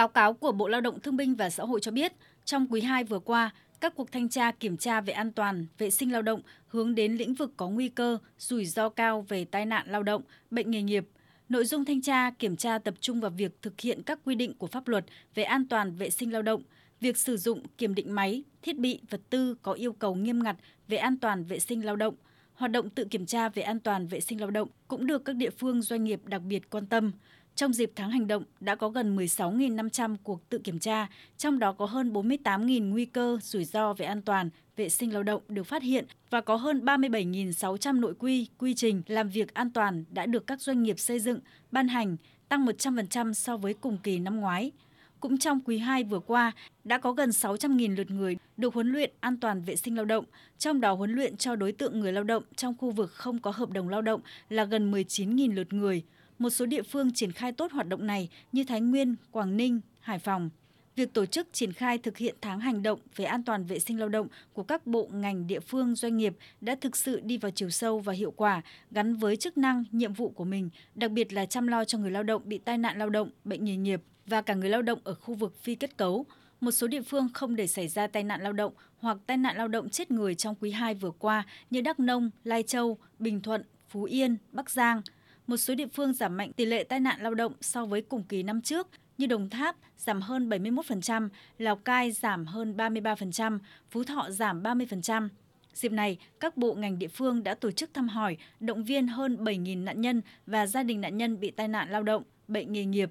Báo 0.00 0.08
cáo 0.08 0.34
của 0.34 0.52
Bộ 0.52 0.68
Lao 0.68 0.80
động 0.80 1.00
Thương 1.00 1.16
binh 1.16 1.34
và 1.34 1.50
Xã 1.50 1.64
hội 1.64 1.80
cho 1.80 1.90
biết, 1.90 2.12
trong 2.44 2.66
quý 2.70 2.80
2 2.80 3.04
vừa 3.04 3.18
qua, 3.18 3.50
các 3.80 3.94
cuộc 3.96 4.12
thanh 4.12 4.28
tra 4.28 4.50
kiểm 4.50 4.76
tra 4.76 5.00
về 5.00 5.12
an 5.12 5.32
toàn, 5.32 5.66
vệ 5.78 5.90
sinh 5.90 6.12
lao 6.12 6.22
động 6.22 6.42
hướng 6.66 6.94
đến 6.94 7.16
lĩnh 7.16 7.34
vực 7.34 7.52
có 7.56 7.68
nguy 7.68 7.88
cơ, 7.88 8.18
rủi 8.38 8.66
ro 8.66 8.88
cao 8.88 9.24
về 9.28 9.44
tai 9.44 9.66
nạn 9.66 9.86
lao 9.88 10.02
động, 10.02 10.22
bệnh 10.50 10.70
nghề 10.70 10.82
nghiệp. 10.82 11.08
Nội 11.48 11.64
dung 11.64 11.84
thanh 11.84 12.02
tra, 12.02 12.30
kiểm 12.30 12.56
tra 12.56 12.78
tập 12.78 12.94
trung 13.00 13.20
vào 13.20 13.30
việc 13.30 13.62
thực 13.62 13.80
hiện 13.80 14.02
các 14.02 14.18
quy 14.24 14.34
định 14.34 14.54
của 14.54 14.66
pháp 14.66 14.88
luật 14.88 15.04
về 15.34 15.42
an 15.42 15.68
toàn 15.68 15.92
vệ 15.92 16.10
sinh 16.10 16.32
lao 16.32 16.42
động, 16.42 16.62
việc 17.00 17.16
sử 17.16 17.36
dụng 17.36 17.62
kiểm 17.78 17.94
định 17.94 18.12
máy, 18.12 18.42
thiết 18.62 18.78
bị, 18.78 19.00
vật 19.10 19.20
tư 19.30 19.54
có 19.62 19.72
yêu 19.72 19.92
cầu 19.92 20.14
nghiêm 20.14 20.42
ngặt 20.42 20.56
về 20.88 20.96
an 20.96 21.18
toàn 21.18 21.44
vệ 21.44 21.58
sinh 21.58 21.84
lao 21.84 21.96
động. 21.96 22.14
Hoạt 22.54 22.72
động 22.72 22.90
tự 22.90 23.04
kiểm 23.04 23.26
tra 23.26 23.48
về 23.48 23.62
an 23.62 23.80
toàn 23.80 24.06
vệ 24.06 24.20
sinh 24.20 24.40
lao 24.40 24.50
động 24.50 24.68
cũng 24.88 25.06
được 25.06 25.24
các 25.24 25.36
địa 25.36 25.50
phương 25.50 25.82
doanh 25.82 26.04
nghiệp 26.04 26.20
đặc 26.24 26.42
biệt 26.42 26.70
quan 26.70 26.86
tâm. 26.86 27.12
Trong 27.60 27.72
dịp 27.72 27.92
tháng 27.96 28.10
hành 28.10 28.26
động 28.26 28.44
đã 28.60 28.74
có 28.74 28.88
gần 28.88 29.16
16.500 29.16 30.16
cuộc 30.22 30.48
tự 30.48 30.58
kiểm 30.58 30.78
tra, 30.78 31.08
trong 31.36 31.58
đó 31.58 31.72
có 31.72 31.86
hơn 31.86 32.12
48.000 32.12 32.90
nguy 32.90 33.04
cơ 33.04 33.38
rủi 33.42 33.64
ro 33.64 33.94
về 33.94 34.06
an 34.06 34.22
toàn, 34.22 34.50
vệ 34.76 34.88
sinh 34.88 35.12
lao 35.12 35.22
động 35.22 35.42
được 35.48 35.62
phát 35.62 35.82
hiện 35.82 36.04
và 36.30 36.40
có 36.40 36.56
hơn 36.56 36.84
37.600 36.84 38.00
nội 38.00 38.14
quy, 38.18 38.46
quy 38.58 38.74
trình 38.74 39.02
làm 39.06 39.28
việc 39.28 39.54
an 39.54 39.70
toàn 39.70 40.04
đã 40.10 40.26
được 40.26 40.46
các 40.46 40.60
doanh 40.60 40.82
nghiệp 40.82 40.98
xây 40.98 41.20
dựng, 41.20 41.40
ban 41.70 41.88
hành, 41.88 42.16
tăng 42.48 42.66
100% 42.66 43.32
so 43.32 43.56
với 43.56 43.74
cùng 43.74 43.98
kỳ 44.02 44.18
năm 44.18 44.40
ngoái. 44.40 44.72
Cũng 45.20 45.38
trong 45.38 45.60
quý 45.60 45.78
2 45.78 46.04
vừa 46.04 46.20
qua, 46.20 46.52
đã 46.84 46.98
có 46.98 47.12
gần 47.12 47.30
600.000 47.30 47.96
lượt 47.96 48.10
người 48.10 48.36
được 48.56 48.74
huấn 48.74 48.92
luyện 48.92 49.10
an 49.20 49.40
toàn 49.40 49.62
vệ 49.62 49.76
sinh 49.76 49.96
lao 49.96 50.04
động, 50.04 50.24
trong 50.58 50.80
đó 50.80 50.92
huấn 50.92 51.12
luyện 51.12 51.36
cho 51.36 51.56
đối 51.56 51.72
tượng 51.72 52.00
người 52.00 52.12
lao 52.12 52.24
động 52.24 52.42
trong 52.56 52.74
khu 52.78 52.90
vực 52.90 53.12
không 53.12 53.38
có 53.38 53.50
hợp 53.50 53.70
đồng 53.70 53.88
lao 53.88 54.02
động 54.02 54.20
là 54.48 54.64
gần 54.64 54.92
19.000 54.92 55.54
lượt 55.54 55.72
người– 55.72 56.02
một 56.40 56.50
số 56.50 56.66
địa 56.66 56.82
phương 56.82 57.12
triển 57.12 57.32
khai 57.32 57.52
tốt 57.52 57.72
hoạt 57.72 57.88
động 57.88 58.06
này 58.06 58.28
như 58.52 58.64
Thái 58.64 58.80
Nguyên, 58.80 59.16
Quảng 59.30 59.56
Ninh, 59.56 59.80
Hải 60.00 60.18
Phòng. 60.18 60.50
Việc 60.96 61.12
tổ 61.12 61.26
chức 61.26 61.48
triển 61.52 61.72
khai 61.72 61.98
thực 61.98 62.16
hiện 62.16 62.34
tháng 62.40 62.60
hành 62.60 62.82
động 62.82 63.00
về 63.16 63.24
an 63.24 63.42
toàn 63.42 63.64
vệ 63.64 63.78
sinh 63.78 64.00
lao 64.00 64.08
động 64.08 64.28
của 64.52 64.62
các 64.62 64.86
bộ 64.86 65.08
ngành 65.12 65.46
địa 65.46 65.60
phương 65.60 65.94
doanh 65.94 66.16
nghiệp 66.16 66.36
đã 66.60 66.74
thực 66.80 66.96
sự 66.96 67.20
đi 67.20 67.38
vào 67.38 67.50
chiều 67.50 67.70
sâu 67.70 67.98
và 67.98 68.12
hiệu 68.12 68.30
quả, 68.30 68.62
gắn 68.90 69.16
với 69.16 69.36
chức 69.36 69.58
năng, 69.58 69.84
nhiệm 69.92 70.12
vụ 70.12 70.28
của 70.28 70.44
mình, 70.44 70.70
đặc 70.94 71.10
biệt 71.10 71.32
là 71.32 71.46
chăm 71.46 71.66
lo 71.66 71.84
cho 71.84 71.98
người 71.98 72.10
lao 72.10 72.22
động 72.22 72.42
bị 72.44 72.58
tai 72.58 72.78
nạn 72.78 72.98
lao 72.98 73.10
động, 73.10 73.30
bệnh 73.44 73.64
nghề 73.64 73.76
nghiệp 73.76 74.02
và 74.26 74.42
cả 74.42 74.54
người 74.54 74.68
lao 74.68 74.82
động 74.82 74.98
ở 75.04 75.14
khu 75.14 75.34
vực 75.34 75.62
phi 75.62 75.74
kết 75.74 75.96
cấu. 75.96 76.26
Một 76.60 76.70
số 76.70 76.86
địa 76.86 77.02
phương 77.02 77.28
không 77.34 77.56
để 77.56 77.66
xảy 77.66 77.88
ra 77.88 78.06
tai 78.06 78.24
nạn 78.24 78.42
lao 78.42 78.52
động 78.52 78.72
hoặc 78.98 79.16
tai 79.26 79.36
nạn 79.36 79.56
lao 79.56 79.68
động 79.68 79.88
chết 79.88 80.10
người 80.10 80.34
trong 80.34 80.54
quý 80.60 80.70
2 80.70 80.94
vừa 80.94 81.10
qua 81.10 81.46
như 81.70 81.80
Đắk 81.80 82.00
Nông, 82.00 82.30
Lai 82.44 82.62
Châu, 82.62 82.98
Bình 83.18 83.40
Thuận, 83.40 83.62
Phú 83.88 84.04
Yên, 84.04 84.36
Bắc 84.52 84.70
Giang– 84.70 85.02
một 85.50 85.56
số 85.56 85.74
địa 85.74 85.86
phương 85.86 86.12
giảm 86.12 86.36
mạnh 86.36 86.52
tỷ 86.52 86.64
lệ 86.64 86.84
tai 86.84 87.00
nạn 87.00 87.20
lao 87.20 87.34
động 87.34 87.52
so 87.60 87.86
với 87.86 88.02
cùng 88.02 88.22
kỳ 88.22 88.42
năm 88.42 88.60
trước 88.62 88.88
như 89.18 89.26
Đồng 89.26 89.50
Tháp 89.50 89.76
giảm 89.96 90.20
hơn 90.20 90.48
71%, 90.48 91.28
Lào 91.58 91.76
Cai 91.76 92.12
giảm 92.12 92.46
hơn 92.46 92.76
33%, 92.76 93.58
Phú 93.90 94.04
Thọ 94.04 94.30
giảm 94.30 94.62
30%. 94.62 95.28
Dịp 95.74 95.92
này, 95.92 96.18
các 96.40 96.56
bộ 96.56 96.74
ngành 96.74 96.98
địa 96.98 97.08
phương 97.08 97.42
đã 97.42 97.54
tổ 97.54 97.70
chức 97.70 97.94
thăm 97.94 98.08
hỏi, 98.08 98.36
động 98.60 98.84
viên 98.84 99.08
hơn 99.08 99.36
7.000 99.44 99.84
nạn 99.84 100.00
nhân 100.00 100.22
và 100.46 100.66
gia 100.66 100.82
đình 100.82 101.00
nạn 101.00 101.16
nhân 101.16 101.40
bị 101.40 101.50
tai 101.50 101.68
nạn 101.68 101.90
lao 101.90 102.02
động, 102.02 102.22
bệnh 102.48 102.72
nghề 102.72 102.84
nghiệp. 102.84 103.10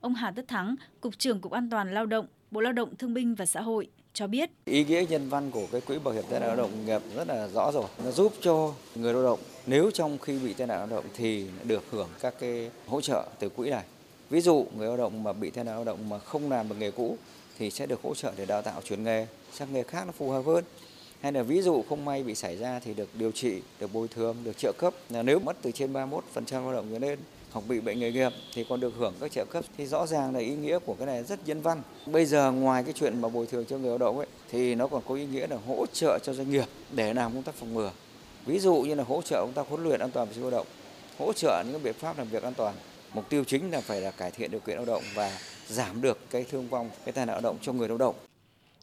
Ông 0.00 0.14
Hà 0.14 0.30
Tất 0.30 0.48
Thắng, 0.48 0.76
Cục 1.00 1.18
trưởng 1.18 1.40
Cục 1.40 1.52
An 1.52 1.70
toàn 1.70 1.94
Lao 1.94 2.06
động, 2.06 2.26
Bộ 2.50 2.60
Lao 2.60 2.72
động 2.72 2.96
Thương 2.96 3.14
binh 3.14 3.34
và 3.34 3.46
Xã 3.46 3.60
hội 3.60 3.88
cho 4.18 4.26
biết. 4.26 4.50
Ý 4.64 4.84
nghĩa 4.84 5.04
nhân 5.08 5.28
văn 5.28 5.50
của 5.50 5.66
cái 5.72 5.80
quỹ 5.80 5.98
bảo 5.98 6.14
hiểm 6.14 6.24
tai 6.30 6.40
nạn 6.40 6.48
lao 6.48 6.56
động 6.56 6.86
nghiệp 6.86 7.02
rất 7.16 7.28
là 7.28 7.48
rõ 7.48 7.72
rồi. 7.72 7.84
Nó 8.04 8.10
giúp 8.10 8.32
cho 8.40 8.74
người 8.94 9.14
lao 9.14 9.22
động 9.22 9.38
nếu 9.66 9.90
trong 9.90 10.18
khi 10.18 10.38
bị 10.38 10.54
tai 10.54 10.66
nạn 10.66 10.78
lao 10.78 10.86
động 10.86 11.04
thì 11.16 11.46
được 11.64 11.82
hưởng 11.90 12.08
các 12.20 12.34
cái 12.40 12.70
hỗ 12.86 13.00
trợ 13.00 13.26
từ 13.38 13.48
quỹ 13.48 13.70
này. 13.70 13.84
Ví 14.30 14.40
dụ 14.40 14.66
người 14.76 14.88
lao 14.88 14.96
động 14.96 15.22
mà 15.22 15.32
bị 15.32 15.50
tai 15.50 15.64
nạn 15.64 15.74
lao 15.74 15.84
động 15.84 16.08
mà 16.08 16.18
không 16.18 16.50
làm 16.50 16.68
được 16.68 16.74
nghề 16.78 16.90
cũ 16.90 17.16
thì 17.58 17.70
sẽ 17.70 17.86
được 17.86 18.02
hỗ 18.02 18.14
trợ 18.14 18.32
để 18.36 18.46
đào 18.46 18.62
tạo 18.62 18.80
chuyển 18.84 19.04
nghề 19.04 19.26
sang 19.52 19.72
nghề 19.72 19.82
khác 19.82 20.06
nó 20.06 20.12
phù 20.12 20.30
hợp 20.30 20.42
hơn 20.46 20.64
hay 21.20 21.32
là 21.32 21.42
ví 21.42 21.62
dụ 21.62 21.84
không 21.88 22.04
may 22.04 22.22
bị 22.22 22.34
xảy 22.34 22.56
ra 22.56 22.80
thì 22.84 22.94
được 22.94 23.08
điều 23.14 23.32
trị, 23.32 23.62
được 23.80 23.92
bồi 23.92 24.08
thường, 24.08 24.36
được 24.44 24.58
trợ 24.58 24.72
cấp. 24.78 24.94
Là 25.10 25.22
nếu 25.22 25.38
mất 25.38 25.56
từ 25.62 25.70
trên 25.70 25.92
31% 25.92 26.20
lao 26.50 26.72
động 26.72 26.86
trở 26.92 26.98
lên 26.98 27.18
hoặc 27.58 27.68
bị 27.68 27.80
bệnh 27.80 28.00
nghề 28.00 28.12
nghiệp 28.12 28.32
thì 28.54 28.64
còn 28.68 28.80
được 28.80 28.92
hưởng 28.98 29.14
các 29.20 29.32
trợ 29.32 29.44
cấp 29.44 29.64
thì 29.78 29.86
rõ 29.86 30.06
ràng 30.06 30.34
là 30.34 30.40
ý 30.40 30.54
nghĩa 30.54 30.78
của 30.78 30.94
cái 30.94 31.06
này 31.06 31.24
rất 31.24 31.48
nhân 31.48 31.60
văn. 31.60 31.82
Bây 32.06 32.26
giờ 32.26 32.52
ngoài 32.52 32.82
cái 32.82 32.92
chuyện 32.92 33.20
mà 33.20 33.28
bồi 33.28 33.46
thường 33.46 33.64
cho 33.68 33.78
người 33.78 33.88
lao 33.88 33.98
động 33.98 34.18
ấy 34.18 34.26
thì 34.50 34.74
nó 34.74 34.86
còn 34.86 35.02
có 35.08 35.14
ý 35.14 35.26
nghĩa 35.26 35.46
là 35.46 35.56
hỗ 35.66 35.86
trợ 35.92 36.18
cho 36.22 36.32
doanh 36.32 36.50
nghiệp 36.50 36.64
để 36.92 37.14
làm 37.14 37.34
công 37.34 37.42
tác 37.42 37.54
phòng 37.54 37.74
ngừa. 37.74 37.92
Ví 38.46 38.58
dụ 38.58 38.74
như 38.74 38.94
là 38.94 39.04
hỗ 39.04 39.22
trợ 39.22 39.40
công 39.40 39.52
tác 39.52 39.68
huấn 39.68 39.82
luyện 39.82 40.00
an 40.00 40.10
toàn 40.10 40.28
về 40.28 40.42
lao 40.42 40.50
động, 40.50 40.66
hỗ 41.18 41.32
trợ 41.32 41.62
những 41.64 41.72
cái 41.72 41.82
biện 41.82 41.94
pháp 41.94 42.18
làm 42.18 42.28
việc 42.28 42.42
an 42.42 42.54
toàn. 42.54 42.74
Mục 43.14 43.28
tiêu 43.28 43.44
chính 43.44 43.70
là 43.70 43.80
phải 43.80 44.00
là 44.00 44.10
cải 44.10 44.30
thiện 44.30 44.50
điều 44.50 44.60
kiện 44.60 44.76
lao 44.76 44.86
động 44.86 45.02
và 45.14 45.38
giảm 45.68 46.02
được 46.02 46.18
cái 46.30 46.44
thương 46.50 46.68
vong, 46.68 46.90
cái 47.04 47.12
tai 47.12 47.26
nạn 47.26 47.34
lao 47.34 47.40
động 47.40 47.58
cho 47.62 47.72
người 47.72 47.88
lao 47.88 47.98
động. 47.98 48.14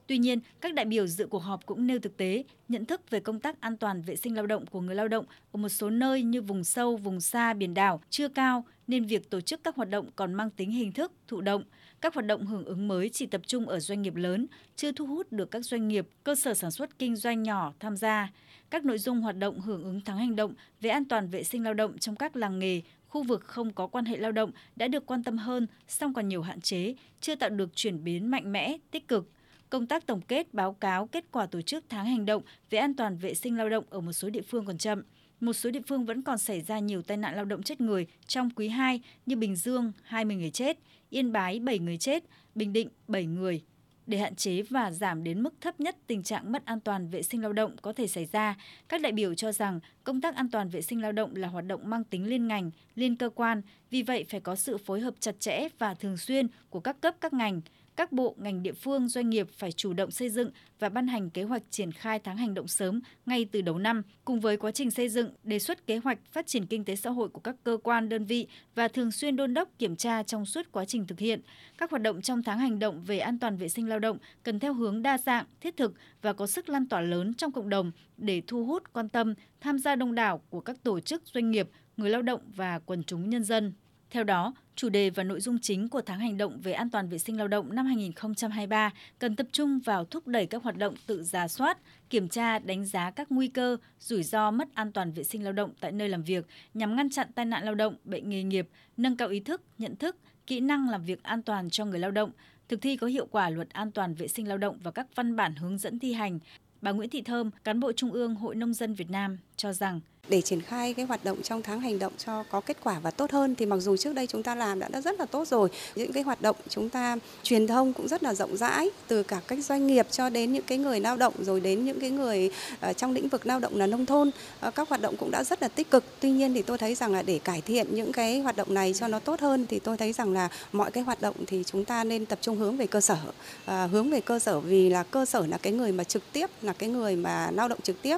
Tuy 0.08 0.18
nhiên, 0.18 0.40
các 0.62 0.74
đại 0.74 0.86
biểu 0.86 1.08
dự 1.08 1.28
cuộc 1.28 1.40
họp 1.40 1.66
cũng 1.66 1.88
nêu 1.88 2.00
thực 2.00 2.18
tế, 2.18 2.44
nhận 2.68 2.86
thức 2.86 3.10
về 3.10 3.20
công 3.20 3.40
tác 3.40 3.62
an 3.62 3.78
toàn 3.78 4.02
vệ 4.02 4.16
sinh 4.16 4.36
lao 4.36 4.48
động 4.48 4.66
của 4.66 4.82
người 4.82 4.96
lao 4.96 5.08
động 5.08 5.26
ở 5.52 5.58
một 5.58 5.70
số 5.70 5.90
nơi 5.90 6.24
như 6.24 6.42
vùng 6.42 6.64
sâu, 6.64 6.98
vùng 6.98 7.22
xa, 7.22 7.54
biển 7.54 7.74
đảo 7.74 8.02
chưa 8.10 8.28
cao 8.28 8.66
nên 8.88 9.06
việc 9.06 9.30
tổ 9.30 9.42
chức 9.42 9.64
các 9.64 9.76
hoạt 9.76 9.90
động 9.90 10.10
còn 10.16 10.34
mang 10.34 10.50
tính 10.50 10.72
hình 10.72 10.92
thức, 10.92 11.12
thụ 11.28 11.42
động. 11.42 11.64
Các 12.02 12.14
hoạt 12.14 12.26
động 12.26 12.46
hưởng 12.46 12.66
ứng 12.66 12.88
mới 12.88 13.10
chỉ 13.10 13.26
tập 13.26 13.42
trung 13.48 13.68
ở 13.68 13.80
doanh 13.80 14.02
nghiệp 14.02 14.16
lớn, 14.16 14.48
chưa 14.76 14.92
thu 14.92 15.06
hút 15.06 15.32
được 15.32 15.52
các 15.52 15.66
doanh 15.66 15.88
nghiệp, 15.88 16.08
cơ 16.24 16.36
sở 16.36 16.54
sản 16.54 16.72
xuất 16.72 17.00
kinh 17.00 17.16
doanh 17.16 17.44
nhỏ 17.44 17.74
tham 17.80 17.98
gia. 17.98 18.32
Các 18.70 18.86
nội 18.86 18.98
dung 18.98 19.22
hoạt 19.22 19.38
động 19.38 19.60
hưởng 19.62 19.84
ứng 19.84 20.02
tháng 20.06 20.18
hành 20.18 20.36
động 20.36 20.54
về 20.82 20.90
an 20.90 21.06
toàn 21.06 21.28
vệ 21.28 21.44
sinh 21.44 21.64
lao 21.64 21.74
động 21.74 21.98
trong 21.98 22.16
các 22.16 22.36
làng 22.36 22.60
nghề, 22.60 22.82
khu 23.08 23.24
vực 23.24 23.42
không 23.42 23.74
có 23.74 23.88
quan 23.88 24.06
hệ 24.06 24.18
lao 24.18 24.32
động 24.32 24.52
đã 24.76 24.88
được 24.88 25.06
quan 25.06 25.24
tâm 25.24 25.38
hơn, 25.38 25.68
song 25.88 26.14
còn 26.14 26.28
nhiều 26.28 26.42
hạn 26.42 26.62
chế, 26.62 26.96
chưa 27.22 27.36
tạo 27.36 27.50
được 27.50 27.76
chuyển 27.76 28.04
biến 28.04 28.32
mạnh 28.32 28.52
mẽ, 28.52 28.78
tích 28.92 29.08
cực 29.08 29.30
công 29.76 29.88
tác 29.88 30.06
tổng 30.06 30.22
kết 30.22 30.54
báo 30.54 30.74
cáo 30.74 31.08
kết 31.08 31.26
quả 31.32 31.46
tổ 31.46 31.62
chức 31.62 31.86
tháng 31.90 32.06
hành 32.06 32.26
động 32.26 32.44
về 32.70 32.80
an 32.80 32.94
toàn 32.94 33.18
vệ 33.18 33.34
sinh 33.34 33.58
lao 33.58 33.70
động 33.70 33.84
ở 33.90 34.02
một 34.02 34.12
số 34.14 34.30
địa 34.30 34.42
phương 34.42 34.66
còn 34.66 34.78
chậm. 34.78 35.04
Một 35.40 35.54
số 35.54 35.72
địa 35.72 35.82
phương 35.88 36.06
vẫn 36.06 36.22
còn 36.22 36.38
xảy 36.38 36.62
ra 36.62 36.80
nhiều 36.80 37.02
tai 37.02 37.18
nạn 37.18 37.36
lao 37.36 37.46
động 37.46 37.64
chết 37.64 37.82
người 37.82 38.08
trong 38.28 38.50
quý 38.50 38.68
2 38.68 39.02
như 39.26 39.36
Bình 39.36 39.56
Dương 39.56 39.92
20 40.04 40.36
người 40.36 40.50
chết, 40.50 40.78
Yên 41.10 41.32
Bái 41.32 41.60
7 41.60 41.80
người 41.80 41.98
chết, 41.98 42.24
Bình 42.56 42.74
Định 42.74 42.90
7 43.08 43.26
người. 43.26 43.64
Để 44.08 44.18
hạn 44.18 44.36
chế 44.36 44.62
và 44.62 44.92
giảm 44.92 45.24
đến 45.24 45.44
mức 45.44 45.54
thấp 45.62 45.80
nhất 45.80 45.98
tình 46.08 46.24
trạng 46.24 46.52
mất 46.52 46.66
an 46.66 46.80
toàn 46.80 47.10
vệ 47.10 47.24
sinh 47.24 47.42
lao 47.42 47.54
động 47.54 47.76
có 47.82 47.94
thể 47.94 48.08
xảy 48.08 48.26
ra, 48.26 48.56
các 48.90 49.02
đại 49.02 49.12
biểu 49.12 49.34
cho 49.34 49.52
rằng 49.52 49.80
công 50.04 50.22
tác 50.22 50.36
an 50.36 50.50
toàn 50.52 50.70
vệ 50.70 50.82
sinh 50.82 51.02
lao 51.02 51.12
động 51.12 51.36
là 51.36 51.48
hoạt 51.48 51.66
động 51.66 51.90
mang 51.90 52.04
tính 52.04 52.30
liên 52.30 52.48
ngành, 52.48 52.72
liên 52.96 53.16
cơ 53.16 53.30
quan, 53.30 53.62
vì 53.90 54.02
vậy 54.02 54.26
phải 54.30 54.40
có 54.40 54.56
sự 54.56 54.78
phối 54.78 55.00
hợp 55.00 55.14
chặt 55.20 55.40
chẽ 55.40 55.68
và 55.80 55.94
thường 55.94 56.18
xuyên 56.18 56.48
của 56.70 56.80
các 56.80 57.02
cấp 57.02 57.16
các 57.22 57.34
ngành, 57.34 57.62
các 57.96 58.12
bộ, 58.12 58.36
ngành 58.38 58.64
địa 58.64 58.74
phương, 58.74 59.08
doanh 59.08 59.30
nghiệp 59.30 59.48
phải 59.52 59.72
chủ 59.72 59.94
động 59.94 60.12
xây 60.12 60.30
dựng 60.30 60.52
và 60.80 60.90
ban 60.90 61.08
hành 61.08 61.30
kế 61.30 61.44
hoạch 61.44 61.64
triển 61.70 61.92
khai 61.92 62.20
tháng 62.20 62.38
hành 62.38 62.54
động 62.54 62.68
sớm 62.68 63.02
ngay 63.26 63.46
từ 63.52 63.62
đầu 63.62 63.78
năm, 63.78 64.02
cùng 64.26 64.40
với 64.40 64.58
quá 64.58 64.72
trình 64.72 64.92
xây 64.92 65.10
dựng, 65.10 65.30
đề 65.44 65.60
xuất 65.60 65.88
kế 65.88 65.98
hoạch 65.98 66.20
phát 66.32 66.48
triển 66.48 66.66
kinh 66.66 66.86
tế 66.86 66.96
xã 66.96 67.10
hội 67.10 67.30
của 67.30 67.40
các 67.40 67.56
cơ 67.64 67.78
quan, 67.84 68.10
đơn 68.10 68.26
vị 68.26 68.48
và 68.76 68.88
thường 68.88 69.12
xuyên 69.12 69.36
đôn 69.36 69.54
đốc 69.54 69.70
kiểm 69.80 69.96
tra 69.96 70.24
trong 70.24 70.46
suốt 70.46 70.72
quá 70.72 70.86
trình 70.86 71.08
thực 71.08 71.20
hiện. 71.20 71.42
Các 71.78 71.92
hoạt 71.92 72.02
động 72.02 72.22
trong 72.22 72.44
tháng 72.44 72.60
hành 72.60 72.80
động 72.80 73.04
về 73.04 73.20
an 73.20 73.40
toàn 73.40 73.58
vệ 73.58 73.70
sinh 73.70 73.90
lao 73.90 74.00
động 74.00 74.18
cần 74.44 74.60
theo 74.60 74.74
hướng 74.74 75.02
đa 75.02 75.18
dạng, 75.18 75.46
thiết 75.62 75.78
thực 75.78 75.94
và 76.22 76.34
có 76.34 76.48
sức 76.48 76.70
lan 76.70 76.88
tỏa 76.88 77.02
lớn 77.02 77.34
trong 77.34 77.52
cộng 77.52 77.70
đồng 77.70 77.92
để 78.18 78.42
thu 78.48 78.66
hút 78.66 78.94
quan 78.94 79.10
tâm, 79.10 79.34
tham 79.62 79.80
gia 79.80 79.96
đông 79.96 80.16
đảo 80.16 80.42
của 80.50 80.60
các 80.62 80.84
tổ 80.84 81.00
chức, 81.00 81.24
doanh 81.34 81.52
nghiệp, 81.52 81.70
người 81.98 82.10
lao 82.10 82.22
động 82.22 82.42
và 82.56 82.80
quần 82.80 83.04
chúng 83.04 83.30
nhân 83.30 83.44
dân. 83.44 83.74
Theo 84.16 84.24
đó, 84.24 84.54
chủ 84.76 84.90
đề 84.90 85.10
và 85.10 85.24
nội 85.24 85.42
dung 85.42 85.58
chính 85.62 85.90
của 85.90 86.02
tháng 86.02 86.20
hành 86.20 86.38
động 86.38 86.60
về 86.62 86.74
an 86.74 86.90
toàn 86.90 87.10
vệ 87.10 87.18
sinh 87.18 87.38
lao 87.38 87.48
động 87.48 87.76
năm 87.76 87.86
2023 87.86 88.92
cần 89.20 89.36
tập 89.36 89.48
trung 89.52 89.80
vào 89.80 90.06
thúc 90.06 90.28
đẩy 90.28 90.46
các 90.46 90.64
hoạt 90.64 90.78
động 90.78 90.96
tự 91.08 91.24
giả 91.24 91.48
soát, 91.48 91.78
kiểm 92.10 92.28
tra, 92.28 92.60
đánh 92.60 92.86
giá 92.86 93.12
các 93.12 93.32
nguy 93.32 93.48
cơ, 93.48 93.78
rủi 94.00 94.24
ro 94.24 94.52
mất 94.52 94.68
an 94.74 94.92
toàn 94.92 95.12
vệ 95.12 95.24
sinh 95.24 95.44
lao 95.44 95.54
động 95.54 95.72
tại 95.80 95.92
nơi 95.92 96.10
làm 96.10 96.24
việc 96.24 96.46
nhằm 96.74 96.96
ngăn 96.96 97.10
chặn 97.10 97.28
tai 97.36 97.46
nạn 97.46 97.64
lao 97.64 97.76
động, 97.76 97.96
bệnh 98.04 98.30
nghề 98.30 98.44
nghiệp, 98.44 98.68
nâng 98.98 99.18
cao 99.18 99.28
ý 99.28 99.40
thức, 99.40 99.62
nhận 99.78 99.96
thức, 99.96 100.18
kỹ 100.48 100.60
năng 100.60 100.90
làm 100.90 101.04
việc 101.04 101.24
an 101.24 101.44
toàn 101.44 101.70
cho 101.70 101.86
người 101.86 102.00
lao 102.00 102.12
động, 102.12 102.32
thực 102.70 102.82
thi 102.82 102.98
có 102.98 103.08
hiệu 103.08 103.28
quả 103.32 103.50
luật 103.50 103.70
an 103.70 103.92
toàn 103.92 104.14
vệ 104.14 104.28
sinh 104.28 104.48
lao 104.48 104.58
động 104.58 104.78
và 104.84 104.92
các 104.92 105.08
văn 105.16 105.36
bản 105.36 105.56
hướng 105.56 105.78
dẫn 105.78 106.00
thi 106.00 106.14
hành. 106.14 106.40
Bà 106.82 106.92
Nguyễn 106.92 107.10
Thị 107.10 107.22
Thơm, 107.22 107.52
cán 107.64 107.80
bộ 107.80 107.92
Trung 107.92 108.12
ương 108.12 108.36
Hội 108.36 108.56
Nông 108.56 108.74
dân 108.74 108.94
Việt 108.94 109.10
Nam 109.10 109.38
cho 109.56 109.74
rằng 109.74 110.02
để 110.28 110.42
triển 110.42 110.62
khai 110.62 110.94
cái 110.94 111.06
hoạt 111.06 111.24
động 111.24 111.42
trong 111.42 111.62
tháng 111.62 111.80
hành 111.80 112.00
động 112.00 112.14
cho 112.26 112.44
có 112.44 112.62
kết 112.62 112.78
quả 112.84 113.00
và 113.00 113.12
tốt 113.12 113.32
hơn 113.32 113.56
thì 113.56 113.66
mặc 113.66 113.78
dù 113.78 113.98
trước 113.98 114.14
đây 114.14 114.28
chúng 114.28 114.44
ta 114.44 114.56
làm 114.56 114.80
đã, 114.80 114.88
đã 114.88 115.02
rất 115.02 115.20
là 115.20 115.26
tốt 115.26 115.48
rồi 115.48 115.70
những 115.96 116.14
cái 116.14 116.24
hoạt 116.24 116.42
động 116.42 116.56
chúng 116.70 116.90
ta 116.90 117.18
truyền 117.44 117.68
thông 117.68 117.94
cũng 117.94 118.08
rất 118.08 118.24
là 118.24 118.34
rộng 118.34 118.58
rãi 118.58 118.90
từ 119.08 119.24
cả 119.24 119.42
các 119.48 119.60
doanh 119.66 119.88
nghiệp 119.88 120.08
cho 120.12 120.30
đến 120.30 120.54
những 120.54 120.64
cái 120.68 120.78
người 120.78 121.00
lao 121.00 121.18
động 121.18 121.34
rồi 121.42 121.60
đến 121.60 121.86
những 121.86 122.00
cái 122.00 122.10
người 122.10 122.50
ờ, 122.80 122.94
trong 122.94 123.14
lĩnh 123.14 123.30
vực 123.30 123.46
lao 123.46 123.60
động 123.60 123.78
là 123.78 123.88
nông 123.88 124.06
thôn 124.06 124.32
ờ, 124.60 124.72
các 124.72 124.90
hoạt 124.90 125.02
động 125.02 125.16
cũng 125.18 125.32
đã 125.32 125.44
rất 125.44 125.62
là 125.62 125.68
tích 125.68 125.92
cực. 125.92 126.04
Tuy 126.20 126.32
nhiên 126.32 126.54
thì 126.54 126.62
tôi 126.62 126.78
thấy 126.78 126.96
rằng 126.96 127.14
là 127.14 127.22
để 127.22 127.40
cải 127.40 127.62
thiện 127.62 127.88
những 127.96 128.12
cái 128.12 128.40
hoạt 128.40 128.56
động 128.56 128.74
này 128.74 128.94
cho 128.94 129.08
nó 129.08 129.20
tốt 129.20 129.40
hơn 129.40 129.66
thì 129.70 129.80
tôi 129.80 129.98
thấy 129.98 130.14
rằng 130.14 130.34
là 130.34 130.50
mọi 130.72 130.92
cái 130.92 131.04
hoạt 131.04 131.22
động 131.22 131.36
thì 131.48 131.64
chúng 131.66 131.86
ta 131.86 132.04
nên 132.04 132.26
tập 132.26 132.40
trung 132.42 132.58
hướng 132.58 132.78
về 132.78 132.88
cơ 132.88 133.02
sở 133.02 133.18
ờ, 133.66 133.88
hướng 133.88 134.10
về 134.10 134.22
cơ 134.22 134.40
sở 134.40 134.60
vì 134.60 134.90
là 134.90 135.04
cơ 135.04 135.26
sở 135.26 135.48
là 135.48 135.58
cái 135.58 135.74
người 135.74 135.92
mà 135.92 136.04
trực 136.04 136.24
tiếp 136.34 136.50
là 136.62 136.74
cái 136.74 136.90
người 136.90 137.16
mà 137.16 137.52
lao 137.52 137.68
động 137.68 137.80
trực 137.84 138.02
tiếp. 138.02 138.18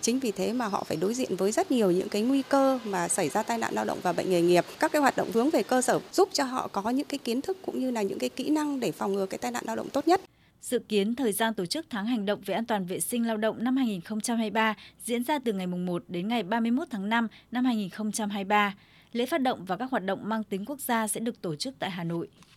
Chính 0.00 0.18
vì 0.18 0.32
thế 0.32 0.52
mà 0.52 0.66
họ 0.66 0.84
phải 0.88 0.96
đối 0.96 1.14
diện 1.14 1.25
diện 1.28 1.36
với 1.36 1.52
rất 1.52 1.70
nhiều 1.70 1.90
những 1.90 2.08
cái 2.08 2.22
nguy 2.22 2.42
cơ 2.42 2.78
mà 2.84 3.08
xảy 3.08 3.28
ra 3.28 3.42
tai 3.42 3.58
nạn 3.58 3.74
lao 3.74 3.84
động 3.84 3.98
và 4.02 4.12
bệnh 4.12 4.30
nghề 4.30 4.42
nghiệp. 4.42 4.64
Các 4.80 4.92
cái 4.92 5.02
hoạt 5.02 5.16
động 5.16 5.30
hướng 5.34 5.50
về 5.50 5.62
cơ 5.62 5.82
sở 5.82 6.00
giúp 6.12 6.28
cho 6.32 6.44
họ 6.44 6.68
có 6.68 6.90
những 6.90 7.06
cái 7.06 7.18
kiến 7.18 7.40
thức 7.40 7.58
cũng 7.66 7.80
như 7.80 7.90
là 7.90 8.02
những 8.02 8.18
cái 8.18 8.28
kỹ 8.28 8.50
năng 8.50 8.80
để 8.80 8.92
phòng 8.92 9.12
ngừa 9.12 9.26
cái 9.26 9.38
tai 9.38 9.50
nạn 9.50 9.64
lao 9.66 9.76
động 9.76 9.88
tốt 9.88 10.08
nhất. 10.08 10.20
Dự 10.62 10.78
kiến 10.78 11.14
thời 11.14 11.32
gian 11.32 11.54
tổ 11.54 11.66
chức 11.66 11.86
tháng 11.90 12.06
hành 12.06 12.26
động 12.26 12.40
về 12.44 12.54
an 12.54 12.64
toàn 12.64 12.86
vệ 12.86 13.00
sinh 13.00 13.26
lao 13.26 13.36
động 13.36 13.64
năm 13.64 13.76
2023 13.76 14.74
diễn 15.04 15.24
ra 15.24 15.38
từ 15.38 15.52
ngày 15.52 15.66
1 15.66 16.04
đến 16.08 16.28
ngày 16.28 16.42
31 16.42 16.88
tháng 16.90 17.08
5 17.08 17.28
năm 17.50 17.64
2023. 17.64 18.74
Lễ 19.12 19.26
phát 19.26 19.38
động 19.38 19.64
và 19.64 19.76
các 19.76 19.90
hoạt 19.90 20.04
động 20.04 20.20
mang 20.22 20.44
tính 20.44 20.64
quốc 20.64 20.80
gia 20.80 21.08
sẽ 21.08 21.20
được 21.20 21.42
tổ 21.42 21.56
chức 21.56 21.74
tại 21.78 21.90
Hà 21.90 22.04
Nội. 22.04 22.28